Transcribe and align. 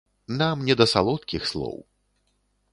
Нам 0.39 0.63
не 0.69 0.77
да 0.79 0.87
салодкіх 0.93 1.47
слоў. 1.53 1.77